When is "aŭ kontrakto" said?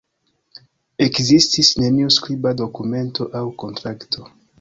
3.41-4.27